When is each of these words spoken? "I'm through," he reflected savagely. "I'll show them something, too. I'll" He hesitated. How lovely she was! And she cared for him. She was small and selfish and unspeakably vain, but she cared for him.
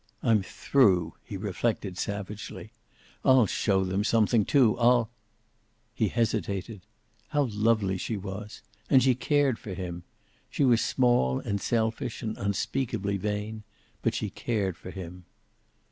"I'm 0.23 0.41
through," 0.41 1.13
he 1.23 1.37
reflected 1.37 1.95
savagely. 1.95 2.71
"I'll 3.23 3.45
show 3.45 3.83
them 3.83 4.03
something, 4.03 4.45
too. 4.45 4.75
I'll" 4.79 5.11
He 5.93 6.07
hesitated. 6.07 6.81
How 7.27 7.43
lovely 7.51 7.99
she 7.99 8.17
was! 8.17 8.63
And 8.89 9.03
she 9.03 9.13
cared 9.13 9.59
for 9.59 9.75
him. 9.75 10.01
She 10.49 10.65
was 10.65 10.81
small 10.83 11.37
and 11.37 11.61
selfish 11.61 12.23
and 12.23 12.35
unspeakably 12.39 13.17
vain, 13.17 13.61
but 14.01 14.15
she 14.15 14.31
cared 14.31 14.75
for 14.75 14.89
him. 14.89 15.25